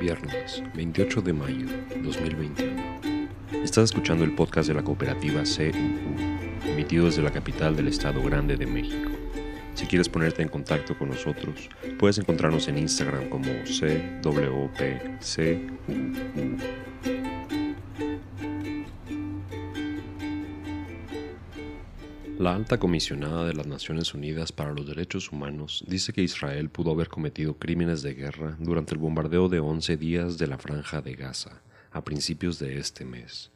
[0.00, 1.66] viernes, 28 de mayo
[2.02, 2.82] 2021.
[3.62, 8.56] Estás escuchando el podcast de la cooperativa CUU, emitido desde la capital del Estado Grande
[8.56, 9.10] de México.
[9.74, 11.68] Si quieres ponerte en contacto con nosotros,
[11.98, 14.70] puedes encontrarnos en Instagram como CWPCUU.
[22.40, 26.90] La alta comisionada de las Naciones Unidas para los Derechos Humanos dice que Israel pudo
[26.92, 31.16] haber cometido crímenes de guerra durante el bombardeo de 11 días de la franja de
[31.16, 31.60] Gaza,
[31.92, 33.50] a principios de este mes.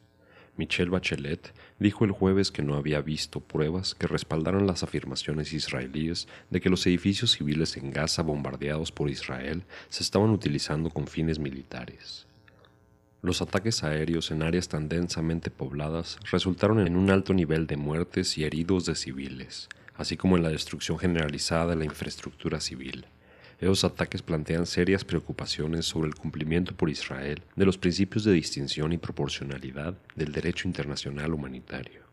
[0.55, 6.27] Michelle Bachelet dijo el jueves que no había visto pruebas que respaldaran las afirmaciones israelíes
[6.51, 11.39] de que los edificios civiles en Gaza bombardeados por Israel se estaban utilizando con fines
[11.39, 12.24] militares.
[13.25, 18.37] Los ataques aéreos en áreas tan densamente pobladas resultaron en un alto nivel de muertes
[18.37, 23.07] y heridos de civiles, así como en la destrucción generalizada de la infraestructura civil.
[23.59, 28.93] Esos ataques plantean serias preocupaciones sobre el cumplimiento por Israel de los principios de distinción
[28.93, 32.04] y proporcionalidad del derecho internacional humanitario.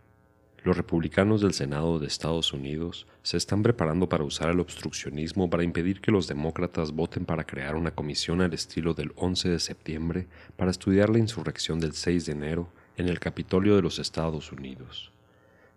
[0.65, 5.65] Los republicanos del Senado de Estados Unidos se están preparando para usar el obstruccionismo para
[5.65, 10.29] impedir que los demócratas voten para crear una comisión al estilo del 11 de septiembre
[10.57, 15.11] para estudiar la insurrección del 6 de enero en el Capitolio de los Estados Unidos.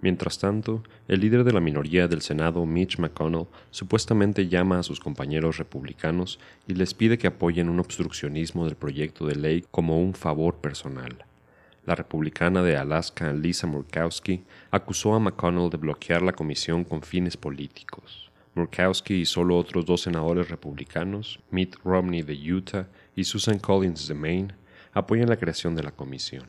[0.01, 4.99] Mientras tanto, el líder de la minoría del Senado, Mitch McConnell, supuestamente llama a sus
[4.99, 10.13] compañeros republicanos y les pide que apoyen un obstruccionismo del proyecto de ley como un
[10.13, 11.25] favor personal
[11.85, 17.37] la republicana de Alaska Lisa Murkowski acusó a McConnell de bloquear la comisión con fines
[17.37, 18.31] políticos.
[18.55, 24.13] Murkowski y solo otros dos senadores republicanos, Mitt Romney de Utah y Susan Collins de
[24.13, 24.55] Maine,
[24.93, 26.47] apoyan la creación de la comisión.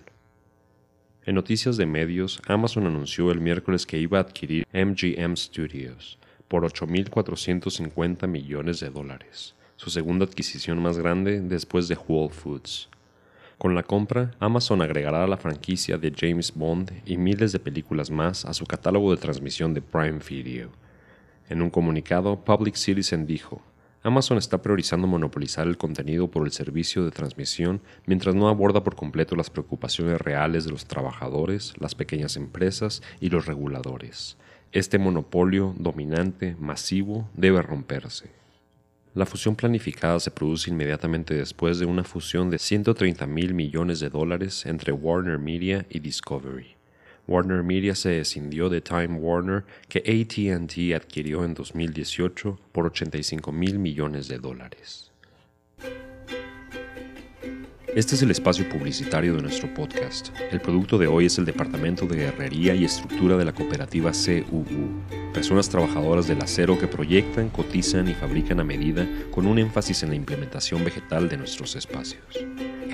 [1.25, 6.63] En noticias de medios, Amazon anunció el miércoles que iba a adquirir MGM Studios por
[6.63, 12.89] 8.450 millones de dólares, su segunda adquisición más grande después de Whole Foods.
[13.59, 18.45] Con la compra, Amazon agregará la franquicia de James Bond y miles de películas más
[18.45, 20.69] a su catálogo de transmisión de Prime Video.
[21.49, 23.63] En un comunicado, Public Citizen dijo,
[24.03, 28.95] Amazon está priorizando monopolizar el contenido por el servicio de transmisión mientras no aborda por
[28.95, 34.37] completo las preocupaciones reales de los trabajadores, las pequeñas empresas y los reguladores.
[34.71, 38.31] Este monopolio dominante, masivo, debe romperse.
[39.17, 44.11] La fusión planificada se produce inmediatamente después de una fusión de 130 mil millones de
[44.11, 46.77] dólares entre Warner Media y Discovery.
[47.27, 53.79] Warner Media se escindió de Time Warner que ATT adquirió en 2018 por 85 mil
[53.79, 55.11] millones de dólares.
[57.97, 60.29] Este es el espacio publicitario de nuestro podcast.
[60.53, 65.33] El producto de hoy es el Departamento de Herrería y Estructura de la cooperativa CUU,
[65.33, 70.11] personas trabajadoras del acero que proyectan, cotizan y fabrican a medida con un énfasis en
[70.11, 72.39] la implementación vegetal de nuestros espacios.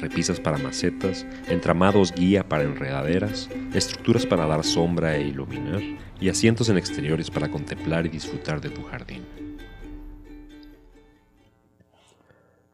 [0.01, 5.81] Repisas para macetas, entramados guía para enredaderas, estructuras para dar sombra e iluminar
[6.21, 9.52] y asientos en exteriores para contemplar y disfrutar de tu jardín.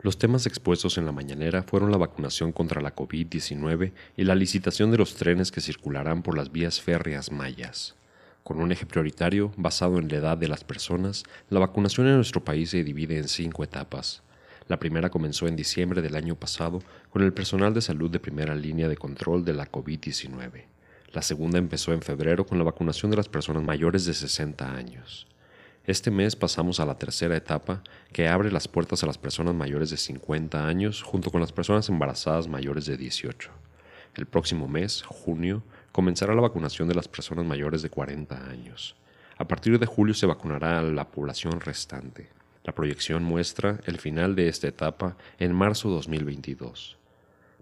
[0.00, 4.92] Los temas expuestos en la mañanera fueron la vacunación contra la COVID-19 y la licitación
[4.92, 7.96] de los trenes que circularán por las vías férreas mayas.
[8.44, 12.44] Con un eje prioritario basado en la edad de las personas, la vacunación en nuestro
[12.44, 14.22] país se divide en cinco etapas.
[14.68, 18.54] La primera comenzó en diciembre del año pasado con el personal de salud de primera
[18.54, 20.64] línea de control de la COVID-19.
[21.12, 25.26] La segunda empezó en febrero con la vacunación de las personas mayores de 60 años.
[25.88, 27.82] Este mes pasamos a la tercera etapa
[28.12, 31.88] que abre las puertas a las personas mayores de 50 años junto con las personas
[31.88, 33.50] embarazadas mayores de 18.
[34.14, 38.96] El próximo mes, junio, comenzará la vacunación de las personas mayores de 40 años.
[39.38, 42.28] A partir de julio se vacunará a la población restante.
[42.64, 46.98] La proyección muestra el final de esta etapa en marzo 2022.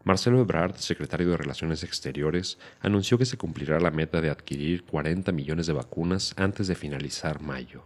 [0.02, 5.30] Marcelo Ebrard, secretario de Relaciones Exteriores, anunció que se cumplirá la meta de adquirir 40
[5.30, 7.84] millones de vacunas antes de finalizar mayo.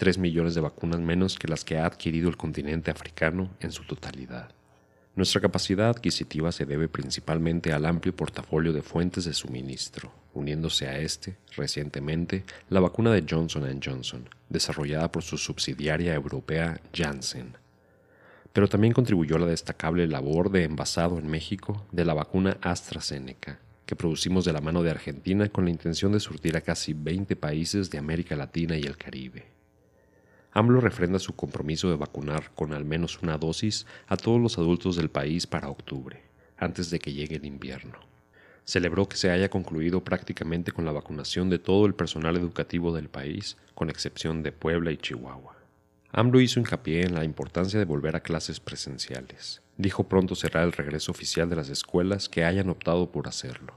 [0.00, 3.84] 3 millones de vacunas menos que las que ha adquirido el continente africano en su
[3.84, 4.48] totalidad.
[5.14, 10.98] Nuestra capacidad adquisitiva se debe principalmente al amplio portafolio de fuentes de suministro, uniéndose a
[10.98, 17.58] este, recientemente, la vacuna de Johnson Johnson, desarrollada por su subsidiaria europea Janssen.
[18.54, 23.96] Pero también contribuyó la destacable labor de envasado en México de la vacuna AstraZeneca, que
[23.96, 27.90] producimos de la mano de Argentina con la intención de surtir a casi 20 países
[27.90, 29.59] de América Latina y el Caribe.
[30.52, 34.96] AMLO refrenda su compromiso de vacunar con al menos una dosis a todos los adultos
[34.96, 36.22] del país para octubre,
[36.56, 37.98] antes de que llegue el invierno.
[38.64, 43.08] Celebró que se haya concluido prácticamente con la vacunación de todo el personal educativo del
[43.08, 45.56] país, con excepción de Puebla y Chihuahua.
[46.12, 49.62] AMLO hizo hincapié en la importancia de volver a clases presenciales.
[49.76, 53.74] Dijo pronto será el regreso oficial de las escuelas que hayan optado por hacerlo.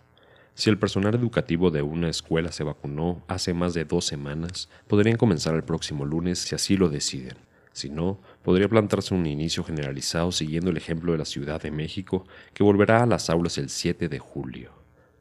[0.55, 5.17] Si el personal educativo de una escuela se vacunó hace más de dos semanas, podrían
[5.17, 7.37] comenzar el próximo lunes si así lo deciden.
[7.71, 12.27] Si no, podría plantarse un inicio generalizado siguiendo el ejemplo de la Ciudad de México,
[12.53, 14.71] que volverá a las aulas el 7 de julio.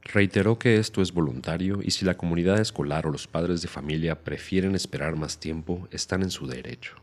[0.02, 4.22] Reiteró que esto es voluntario y si la comunidad escolar o los padres de familia
[4.22, 6.96] prefieren esperar más tiempo, están en su derecho.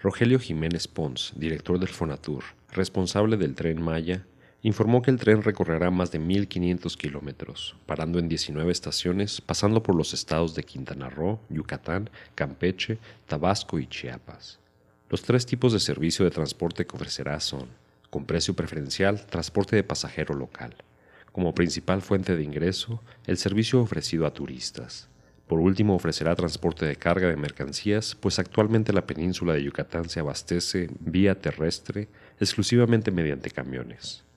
[0.00, 4.24] Rogelio Jiménez Pons, director del Fonatur, responsable del tren Maya,
[4.62, 9.94] informó que el tren recorrerá más de 1.500 kilómetros, parando en 19 estaciones, pasando por
[9.94, 14.58] los estados de Quintana Roo, Yucatán, Campeche, Tabasco y Chiapas.
[15.10, 17.68] Los tres tipos de servicio de transporte que ofrecerá son,
[18.10, 20.74] con precio preferencial, transporte de pasajero local.
[21.32, 25.08] Como principal fuente de ingreso, el servicio ofrecido a turistas.
[25.46, 30.20] Por último, ofrecerá transporte de carga de mercancías, pues actualmente la península de Yucatán se
[30.20, 32.08] abastece vía terrestre
[32.38, 34.27] exclusivamente mediante camiones.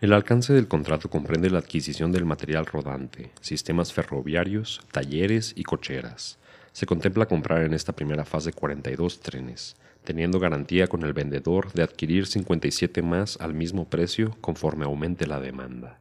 [0.00, 6.38] El alcance del contrato comprende la adquisición del material rodante, sistemas ferroviarios, talleres y cocheras.
[6.72, 11.82] Se contempla comprar en esta primera fase 42 trenes, teniendo garantía con el vendedor de
[11.82, 15.98] adquirir 57 más al mismo precio conforme aumente la demanda.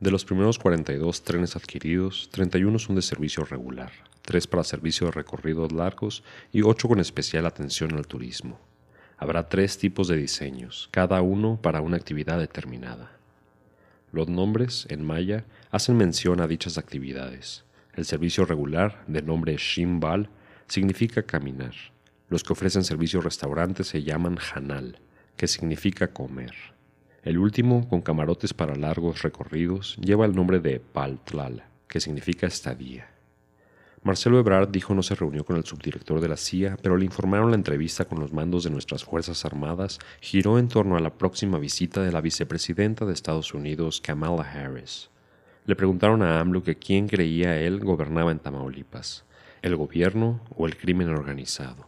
[0.00, 5.12] De los primeros 42 trenes adquiridos, 31 son de servicio regular, 3 para servicio de
[5.12, 8.60] recorridos largos y 8 con especial atención al turismo.
[9.16, 13.13] Habrá tres tipos de diseños, cada uno para una actividad determinada.
[14.14, 17.64] Los nombres, en maya, hacen mención a dichas actividades.
[17.96, 20.30] El servicio regular, de nombre Shimbal,
[20.68, 21.74] significa caminar.
[22.28, 25.00] Los que ofrecen servicio restaurantes se llaman Hanal,
[25.36, 26.54] que significa comer.
[27.24, 33.08] El último, con camarotes para largos recorridos, lleva el nombre de Paltlal, que significa estadía.
[34.04, 37.48] Marcelo Ebrard dijo no se reunió con el subdirector de la CIA, pero le informaron
[37.48, 41.56] la entrevista con los mandos de nuestras Fuerzas Armadas giró en torno a la próxima
[41.58, 45.08] visita de la vicepresidenta de Estados Unidos, Kamala Harris.
[45.64, 49.24] Le preguntaron a AMLO que quién creía él gobernaba en Tamaulipas,
[49.62, 51.86] el gobierno o el crimen organizado.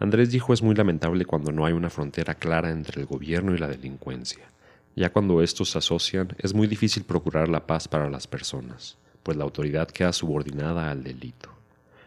[0.00, 3.58] Andrés dijo es muy lamentable cuando no hay una frontera clara entre el gobierno y
[3.58, 4.50] la delincuencia.
[4.96, 9.36] Ya cuando estos se asocian, es muy difícil procurar la paz para las personas, pues
[9.36, 11.50] la autoridad queda subordinada al delito.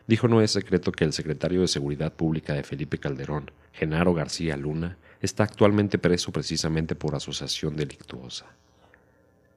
[0.07, 4.55] Dijo no es secreto que el secretario de Seguridad Pública de Felipe Calderón, Genaro García
[4.55, 8.45] Luna, está actualmente preso precisamente por asociación delictuosa.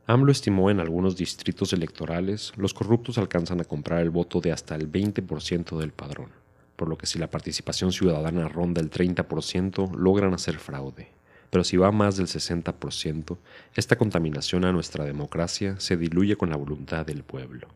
[0.07, 4.75] AMLO estimó en algunos distritos electorales los corruptos alcanzan a comprar el voto de hasta
[4.75, 6.31] el 20% del padrón,
[6.75, 11.20] por lo que si la participación ciudadana ronda el 30% logran hacer fraude
[11.51, 13.37] pero si va más del 60%,
[13.75, 17.69] esta contaminación a nuestra democracia se diluye con la voluntad del pueblo.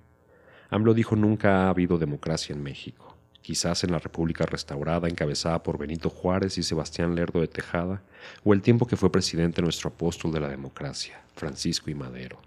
[0.70, 3.16] AMLO dijo nunca ha habido democracia en México.
[3.42, 8.02] Quizás en la República restaurada encabezada por Benito Juárez y Sebastián Lerdo de Tejada,
[8.42, 11.94] o el tiempo que fue presidente nuestro apóstol de la democracia, Francisco I.
[11.94, 12.38] Madero.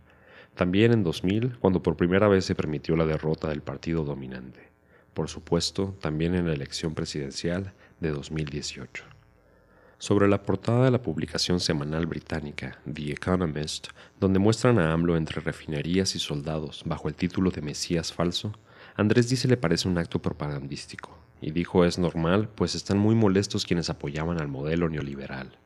[0.56, 4.72] También en 2000, cuando por primera vez se permitió la derrota del partido dominante.
[5.14, 9.17] Por supuesto, también en la elección presidencial de 2018.
[10.00, 13.88] Sobre la portada de la publicación semanal británica The Economist,
[14.20, 18.54] donde muestran a AMLO entre refinerías y soldados bajo el título de Mesías falso,
[18.96, 23.66] Andrés dice le parece un acto propagandístico, y dijo es normal, pues están muy molestos
[23.66, 25.58] quienes apoyaban al modelo neoliberal.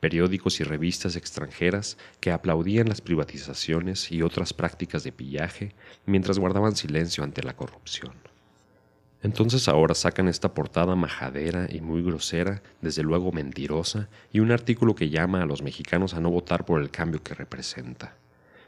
[0.00, 6.74] Periódicos y revistas extranjeras que aplaudían las privatizaciones y otras prácticas de pillaje mientras guardaban
[6.74, 8.29] silencio ante la corrupción.
[9.22, 14.94] Entonces ahora sacan esta portada majadera y muy grosera, desde luego mentirosa, y un artículo
[14.94, 18.14] que llama a los mexicanos a no votar por el cambio que representa.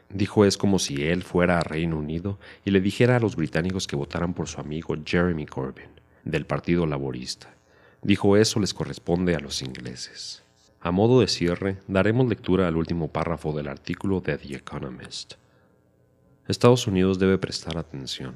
[0.09, 3.87] Dijo es como si él fuera a Reino Unido y le dijera a los británicos
[3.87, 5.89] que votaran por su amigo Jeremy Corbyn,
[6.23, 7.51] del Partido Laborista.
[8.03, 10.43] Dijo eso les corresponde a los ingleses.
[10.81, 15.35] A modo de cierre, daremos lectura al último párrafo del artículo de The Economist.
[16.47, 18.35] Estados Unidos debe prestar atención.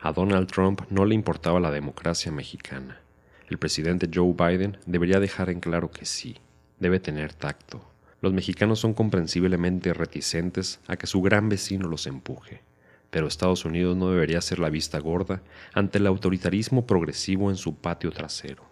[0.00, 3.00] A Donald Trump no le importaba la democracia mexicana.
[3.48, 6.36] El presidente Joe Biden debería dejar en claro que sí,
[6.78, 7.84] debe tener tacto.
[8.20, 12.62] Los mexicanos son comprensiblemente reticentes a que su gran vecino los empuje,
[13.10, 15.42] pero Estados Unidos no debería ser la vista gorda
[15.74, 18.62] ante el autoritarismo progresivo en su patio trasero.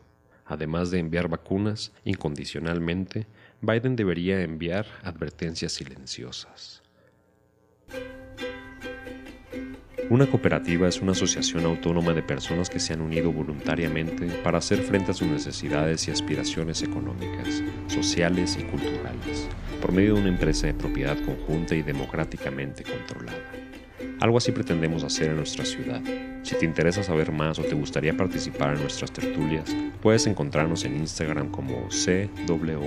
[0.45, 3.27] Además de enviar vacunas incondicionalmente,
[3.61, 6.83] Biden debería enviar advertencias silenciosas.
[10.09, 14.79] Una cooperativa es una asociación autónoma de personas que se han unido voluntariamente para hacer
[14.79, 19.49] frente a sus necesidades y aspiraciones económicas, sociales y culturales,
[19.81, 23.37] por medio de una empresa de propiedad conjunta y democráticamente controlada.
[24.21, 26.01] Algo así pretendemos hacer en nuestra ciudad.
[26.45, 30.99] Si te interesa saber más o te gustaría participar en nuestras tertulias, puedes encontrarnos en
[30.99, 32.87] Instagram como CWPCUU.